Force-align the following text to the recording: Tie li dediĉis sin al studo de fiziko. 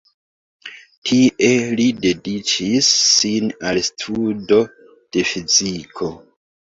Tie 1.09 1.49
li 1.81 1.85
dediĉis 2.05 2.89
sin 3.01 3.53
al 3.73 3.83
studo 3.91 4.61
de 5.19 5.27
fiziko. 5.35 6.11